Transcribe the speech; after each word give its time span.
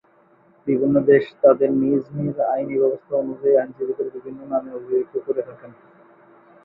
বিভিন্ন 0.67 0.95
দেশ 1.09 1.23
তাদের 1.41 1.69
নিজ 1.81 2.03
নিজ 2.17 2.35
আইনী 2.51 2.75
ব্যবস্থা 2.79 3.13
অনুযায়ী 3.15 3.55
আইনজীবীদের 3.57 4.07
বিভিন্ন 4.15 4.39
নামে 4.51 4.69
অভিহিত 4.77 5.13
করে 5.25 5.41
থাকেন। 5.49 5.71